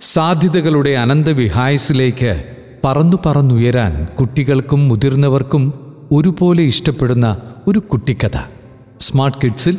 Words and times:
സാധ്യതകളുടെ 0.00 0.90
അനന്തവിഹായസിലേക്ക് 0.90 2.56
പറന്നു 2.84 3.16
പറന്നുയരാൻ 3.26 4.04
കുട്ടികൾക്കും 4.04 4.88
മുതിർന്നവർക്കും 4.88 5.96
ഒരുപോലെ 6.12 6.62
ഇഷ്ടപ്പെടുന്ന 6.62 7.40
ഒരു 7.68 7.78
കുട്ടിക്കഥ. 7.78 8.38
സ്മാർട്ട് 9.00 9.38
കിഡ്സിൽ 9.44 9.78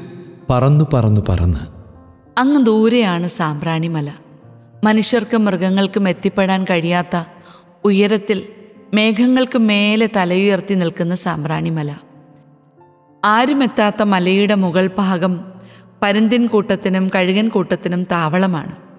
പറന്നു 0.49 0.86
പറന്നു 0.94 1.21
പറന്ന്. 1.29 1.60
അങ്ങ് 2.39 2.65
ദൂരെയാണ് 2.65 3.28
സാമ്പ്രാണിമല. 3.28 4.12
മനുഷ്യർക്കും 4.84 5.46
മൃഗങ്ങൾക്കും 5.46 6.10
എത്തിപ്പെടാൻ 6.10 6.63
കഴിയാത്ത 6.63 7.24
ഉയരത്തിൽ 7.85 8.44
മേഘങ്ങൾക്ക് 8.94 9.60
മേലെ 9.60 10.10
തലയുയർത്തി 10.15 10.74
നിൽക്കുന്ന 10.74 11.15
സാമ്പ്രാണിമല. 11.15 11.96
ആരുമെത്താത്ത 13.26 14.03
മലയുടെ 14.03 14.56
മുകൾ 14.56 14.90
ഭാഗം 14.97 15.46
പരുന്തിൻ 16.02 16.48
കൂട്ടത്തിനും 16.48 17.08
കഴുകൻ 17.16 17.49
കൂട്ടത്തിനും 17.49 18.03
താവളമാണ്. 18.03 18.91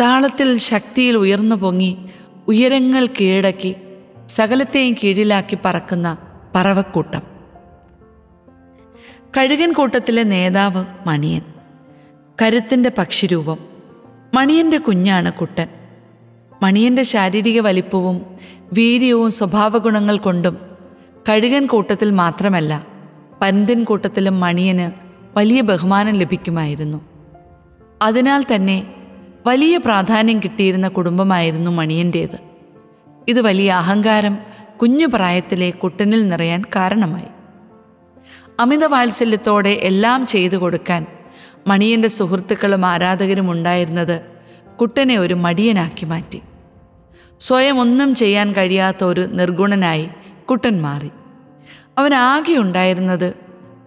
താളത്തിൽ 0.00 0.56
ശക്തിയിൽ 0.56 1.16
ഉയർന്നു 1.16 1.56
പൊങ്ങി 1.56 1.98
ഉയരങ്ങൾ 2.48 3.06
കീഴടക്കി 3.06 3.76
സകലത്തെയും 4.26 4.96
കീഴിലാക്കി 5.04 5.58
പറക്കുന്ന 5.64 6.18
പറവക്കൂട്ടം. 6.54 7.22
കഴുകൻ 9.36 9.72
കൂട്ടത്തിലെ 9.72 10.22
നേതാവ് 10.22 10.84
മണിയൻ. 11.06 11.42
കരുത്തിന്റെ 12.42 12.90
പക്ഷിരൂപം. 12.98 13.58
മണിയന്റെ 14.34 14.78
കുഞ്ഞാണ് 14.78 15.32
കുട്ടൻ. 15.32 15.68
മണിയന്റെ 16.62 17.02
ശാരീരിക 17.02 17.60
വലിപ്പവും 17.60 18.26
വീര്യവും 18.72 19.30
സ്വഭാവഗുണങ്ങൾ 19.30 20.16
കൊണ്ടും 20.16 20.58
കഴുകൻ 21.28 21.66
കൂട്ടത്തിൽ 21.66 22.10
മാത്രമല്ല 22.10 22.86
പന്തിൻ 23.40 23.84
കൂട്ടത്തിലും 23.84 24.40
മണിയന് 24.40 24.90
വലിയ 25.38 25.60
ബഹുമാനം 25.60 26.14
ലഭിക്കുമായിരുന്നു. 26.14 27.00
അതിനാൽ 28.02 28.44
തന്നെ 28.54 29.03
വലിയ 29.46 29.76
പ്രാധാന്യം 29.76 30.40
കിട്ടിയിരുന്ന 30.40 30.88
കുടുംബമായിരുന്നു 30.88 31.70
മണിയന്റേത്. 31.70 32.38
ഇത് 33.28 33.40
വലിയ 33.40 33.72
അഹങ്കാരം 33.72 34.38
കുഞ്ഞു 34.82 35.06
പ്രായത്തിലെ 35.06 35.70
കുട്ടനിൽ 35.70 36.28
നിറയാൻ 36.28 36.62
കാരണമായി. 36.76 37.26
അമിത 38.60 38.84
വാത്സല്യത്തോടെ 38.84 39.68
എല്ലാം 39.68 40.26
ചെയ്തു 40.26 40.56
കൊടുക്കാൻ 40.56 41.06
മണിയന്റെ 41.66 42.08
സുഹൃത്തുക്കളും 42.08 42.86
ആരാധകരും 42.86 43.50
ഉണ്ടായിരുന്നത് 43.50 44.20
കുട്ടനെ 44.80 45.16
ഒരു 45.18 45.34
മടിയനാക്കി 45.34 46.04
മാറ്റി. 46.04 46.42
സ്വയം 47.40 47.80
ഒന്നും 47.80 48.14
ചെയ്യാൻ 48.14 48.52
കഴിയാത്ത 48.52 49.04
ഒരു 49.04 49.20
നിർഗുണനായി 49.20 50.08
കുട്ടൻ 50.50 50.82
മാറി. 50.82 51.10
അവനാകെ 51.98 52.56
ഉണ്ടായിരുന്നത് 52.56 53.34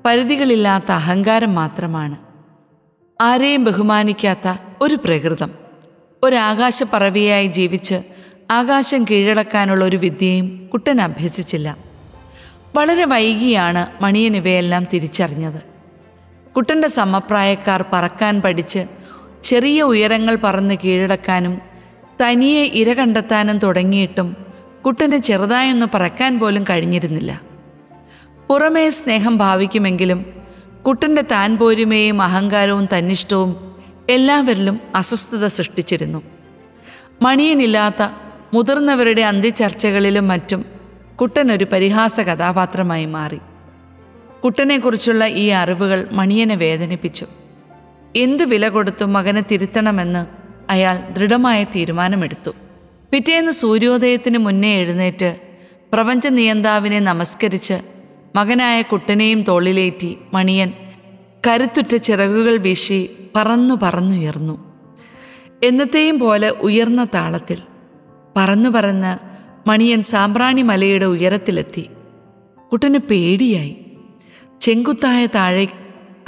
പരിധികളില്ലാത്ത 0.05 0.91
അഹങ്കാരം 0.91 1.55
മാത്രമാണ്. 1.55 2.15
ആരെയും 3.21 3.63
ബഹുമാനിക്കാത്ത 3.63 4.66
ഒരു 4.81 4.95
പ്രകൃതം. 4.95 5.51
ഒരാകാശപ്പറവിയായി 6.23 7.47
ജീവിച്ച് 7.47 8.01
ആകാശം 8.51 9.03
കീഴടക്കാനുള്ള 9.03 9.85
ഒരു 9.85 9.97
വിദ്യയും 9.97 10.69
കുട്ടൻ 10.73 11.01
അഭ്യസിച്ചില്ല. 11.01 11.77
വളരെ 12.75 13.05
വൈകിയാണ് 13.05 14.03
മണിയൻ 14.03 14.35
ഇവയെല്ലാം 14.35 14.83
തിരിച്ചറിഞ്ഞത്. 14.93 15.61
കുട്ടന്റെ 16.55 16.87
സമപ്രായക്കാർ 16.87 17.85
പറക്കാൻ 17.93 18.41
പഠിച്ച് 18.41 18.85
ചെറിയ 19.43 19.81
ഉയരങ്ങൾ 19.81 20.37
പറന്ന് 20.43 20.75
കീഴടക്കാനും 20.85 21.61
തനിയെ 22.23 22.63
ഇര 22.63 22.93
കണ്ടെത്താനും 22.93 23.59
തുടങ്ങിയിട്ടും 23.59 24.37
കുട്ടന് 24.85 25.17
ചെറുതായൊന്ന് 25.17 25.85
പറക്കാൻ 25.93 26.39
പോലും 26.39 26.63
കഴിഞ്ഞിരുന്നില്ല. 26.63 27.41
പുറമേ 28.49 28.89
സ്നേഹം 28.89 29.37
ഭാവിക്കുമെങ്കിലും 29.37 30.25
കുട്ടന്റെ 30.87 31.21
താൻ 31.21 31.57
പോരുമയും 31.57 32.21
അഹങ്കാരവും 32.21 32.87
തന്നിഷ്ടവും 32.97 33.66
എല്ലാവരിലും 34.09 34.79
അസ്വസ്ഥത 34.95 35.47
സൃഷ്ടിച്ചിരുന്നു. 35.47 36.23
മണിയനില്ലാത്ത 37.21 38.09
മുതിർന്നവരുടെ 38.53 39.21
അന്ത്യചർച്ചകളിലും 39.21 40.27
മറ്റും 40.27 40.65
കുട്ടൻ 41.21 41.51
ഒരു 41.51 41.65
പരിഹാസ 41.71 42.19
കഥാപാത്രമായി 42.19 43.05
മാറി. 43.05 43.39
കുട്ടനെക്കുറിച്ചുള്ള 44.43 45.25
ഈ 45.25 45.47
അറിവുകൾ 45.47 46.07
മണിയനെ 46.11 46.55
വേദനിപ്പിച്ചു. 46.55 47.25
എന്തു 48.15 48.43
വില 48.43 48.69
കൊടുത്തും 48.69 49.13
മകനെ 49.13 49.43
തിരുത്തണമെന്ന് 49.51 50.25
അയാൾ 50.71 50.99
ദൃഢമായ 51.13 51.63
തീരുമാനമെടുത്തു. 51.63 52.51
പിറ്റേന്ന് 53.11 53.51
സൂര്യോദയത്തിന് 53.51 54.37
മുന്നേ 54.37 54.75
എഴുന്നേറ്റ് 54.75 55.39
പ്രപഞ്ച 55.93 56.27
നിയന്താവിനെ 56.27 56.99
നമസ്കരിച്ച് 56.99 57.73
മകനായ 58.35 58.81
കുട്ടനെയും 58.81 59.41
തോളിലേറ്റി 59.41 60.17
മണിയൻ 60.33 60.73
കരുത്തുറ്റ 61.47 61.95
ചിറകുകൾ 61.95 62.57
വീശി 62.57 63.09
പറന്നു 63.35 63.73
പറന്നുയർന്നു 63.83 64.73
എന്നത്തെയും 65.63 66.19
പോലെ 66.19 66.49
ഉയർന്ന 66.49 67.03
താളത്തിൽ 67.03 67.57
പറന്നു 68.37 68.69
പറന്ന് 68.69 69.37
മണിയൻ 69.69 70.01
സാമ്പ്രാണി 70.01 70.61
മലയുടെ 70.61 71.05
ഉയരത്തിലെത്തി. 71.05 71.89
കുട്ടന് 72.71 72.97
പേടിയായി. 72.97 73.77
ചെങ്കുത്തായ 74.61 75.25
താഴെ 75.25 75.67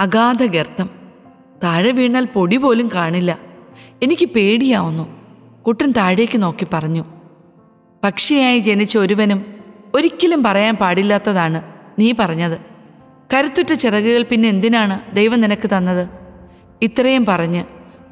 അഗാധ 0.00 0.44
ഗർത്തം. 0.44 0.90
താഴെ 1.64 1.90
വീണാൽ 1.90 2.24
പൊടി 2.24 2.56
പോലും 2.56 2.90
കാണില്ല. 2.94 3.38
എനിക്ക് 4.02 4.26
പേടിയാവുന്നു. 4.26 5.08
കുട്ടൻ 5.62 5.90
താഴേക്ക് 5.90 6.42
നോക്കി 6.42 6.66
പറഞ്ഞു. 6.72 7.04
പക്ഷിയായി 8.04 8.58
ജനിച്ച 8.58 8.98
ഒരുവനും 8.98 9.46
ഒരിക്കലും 9.94 10.42
പറയാൻ 10.42 10.74
പാടില്ലാത്തതാണ് 10.74 11.62
നീ 11.98 12.12
പറഞ്ഞത്. 12.18 12.69
കരുത്തുറ്റ 13.34 13.72
ചിറകുകൾ 13.72 14.22
പിന്നെ 14.22 14.48
എന്തിനാണ് 14.48 15.16
ദൈവം 15.16 15.40
നിനക്ക് 15.40 15.70
തന്നത്? 15.76 16.08
ഇത്രയും 16.82 17.26
പറഞ്ഞ് 17.26 17.64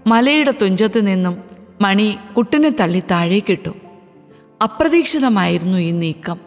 മലയുടെ 0.06 0.55
തുഞ്ചത്ത് 0.62 1.06
നിന്നും 1.06 1.43
മണി 1.81 2.19
കുട്ടനെ 2.37 2.69
തള്ളി 2.81 3.03
താഴേക്കിട്ടു 3.11 3.69
അപ്രതീക്ഷിതമായിരുന്നു 4.62 5.79
ഈ 5.79 5.91
നീക്കം. 5.91 6.41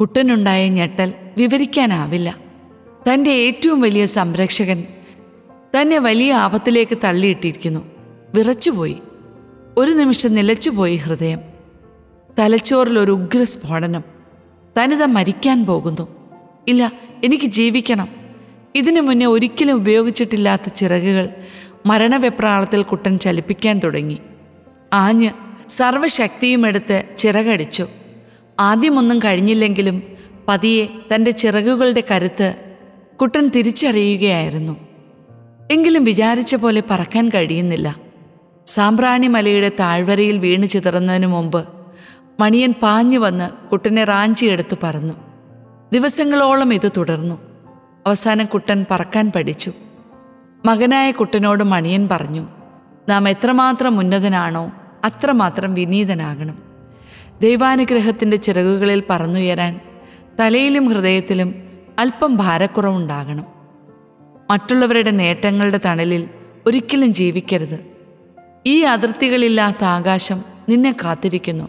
കുട്ടനുണ്ടായ 0.00 0.68
ഞെട്ടൽ 0.68 1.12
വിവരിക്കാനാവില്ല. 1.38 2.38
തന്റെ 3.12 3.30
ഏറ്റവും 3.30 3.80
വലിയ 3.80 4.06
സംരക്ഷകൻ 4.06 4.84
തന്നെ 5.80 5.98
വലിയ 5.98 6.32
ആപത്തിലേക്ക് 6.32 6.98
തള്ളിയിട്ടിരിക്കുന്നു. 7.04 7.80
വിറച്ചുപോയി. 8.34 8.96
ഒരു 9.78 9.90
നിമിഷം 9.90 10.34
നിലച്ചുപോയി 10.34 10.96
ഹൃദയം. 10.96 11.40
തലച്ചോറിലൊരു 12.38 13.12
ഉഗ്രസ്ഫോടനം. 13.12 13.98
ഉഗ്ര 13.98 14.02
സ്ഫോടനം 14.02 14.04
തനിത 14.78 15.02
മരിക്കാൻ 15.02 15.66
പോകുന്നു. 15.66 16.15
ഇല്ല 16.68 16.92
എനിക്ക് 17.24 17.44
ജീവിക്കണം. 17.44 18.08
ഇതിനു 18.74 19.00
മുന്നേ 19.00 19.26
ഒരിക്കലും 19.26 19.74
ഉപയോഗിച്ചിട്ടില്ലാത്ത 19.74 20.68
ചിറകുകൾ 20.68 21.28
മരണവെപ്രാളത്തിൽ 21.86 22.82
കുട്ടൻ 22.82 23.18
ചലിപ്പിക്കാൻ 23.18 23.78
തുടങ്ങി. 23.78 24.18
ആഞ്ഞ് 24.92 25.30
സർവശക്തിയും 25.68 26.66
എടുത്ത് 26.66 27.04
ചിറകടിച്ചു. 27.18 27.86
ആദ്യമൊന്നും 28.60 29.18
കഴിഞ്ഞില്ലെങ്കിലും 29.18 30.02
പതിയെ 30.48 30.86
തന്റെ 31.14 31.30
ചിറകുകളുടെ 31.30 32.02
കരുത്ത് 32.10 32.54
കുട്ടൻ 33.20 33.48
തിരിച്ചറിയുകയായിരുന്നു. 33.48 34.76
എങ്കിലും 35.70 36.04
വിചാരിച്ച 36.04 36.54
പോലെ 36.54 36.82
പറക്കാൻ 36.90 37.28
കഴിയുന്നില്ല. 37.28 37.96
സാമ്പ്രാണി 38.66 39.26
മലയുടെ 39.26 39.68
താഴ്വരയിൽ 39.68 40.38
വീണ് 40.38 40.66
ചിതറുന്നതിനു 40.66 41.26
മുമ്പ് 41.26 41.68
മണിയൻ 42.40 42.72
പാഞ്ഞു 42.72 43.18
വന്ന് 43.18 43.68
കുട്ടനെ 43.68 44.04
റാഞ്ചിയെടുത്തു 44.04 44.76
പറന്നു. 44.82 45.25
ദിവസങ്ങളോളം 45.92 46.74
ഇത് 46.74 46.90
തുടർന്നു. 46.96 47.34
അവസാനം 48.06 48.46
കുട്ടൻ 48.46 48.86
പറക്കാൻ 48.90 49.32
പഠിച്ചു. 49.36 49.72
മകനായ 50.64 51.10
കുട്ടനോട് 51.10 51.64
മണിയൻ 51.64 52.08
പറഞ്ഞു 52.08 52.46
നാം 53.08 53.28
എത്രമാത്രം 53.28 53.98
ഉന്നതനാണോ 53.98 54.72
അത്രമാത്രം 55.04 55.74
വിനീതനാകണം. 55.74 56.62
ദൈവാനുഗ്രഹത്തിന്റെ 57.40 58.36
ചിറകുകളിൽ 58.36 59.02
പറന്നുയരാൻ 59.10 59.80
തലയിലും 60.40 60.88
ഹൃദയത്തിലും 60.88 61.54
അല്പം 61.98 62.36
ഭാരക്കുറവുണ്ടാകണം. 62.36 63.44
മറ്റുള്ളവരുടെ 64.50 65.10
നേട്ടങ്ങളുടെ 65.10 65.80
തണലിൽ 65.84 66.28
ഒരിക്കലും 66.66 67.12
ജീവിക്കരുത്. 67.12 67.86
ഈ 68.66 68.80
അതിർത്തികളില്ലാത്ത 68.80 69.84
ആകാശം 69.84 70.42
നിന്നെ 70.68 70.96
കാത്തിരിക്കുന്നു. 71.04 71.68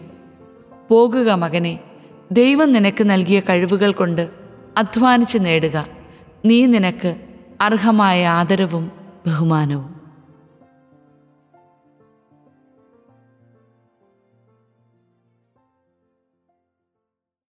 പോകുക 0.90 1.30
മകനെ 1.30 1.80
ദൈവം 2.32 2.72
നിനക്ക് 2.72 3.10
നൽകിയ 3.10 3.40
കഴിവുകൾ 3.40 3.92
കൊണ്ട് 3.92 4.28
അധ്വാനിച്ച് 4.76 5.38
നേടുക. 5.40 5.86
നീ 6.44 6.66
നിനക്ക് 6.66 7.16
അർഹമായ 7.60 8.26
ആദരവും 8.26 8.90
ബഹുമാനവും. 9.26 9.97